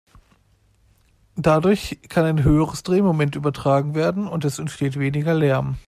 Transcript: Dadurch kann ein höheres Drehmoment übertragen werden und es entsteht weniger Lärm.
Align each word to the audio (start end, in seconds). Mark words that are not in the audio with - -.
Dadurch 1.35 1.99
kann 2.09 2.25
ein 2.25 2.43
höheres 2.43 2.81
Drehmoment 2.81 3.35
übertragen 3.35 3.93
werden 3.93 4.27
und 4.27 4.43
es 4.45 4.57
entsteht 4.57 4.97
weniger 4.97 5.35
Lärm. 5.35 5.75